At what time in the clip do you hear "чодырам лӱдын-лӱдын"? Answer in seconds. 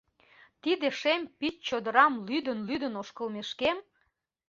1.67-2.93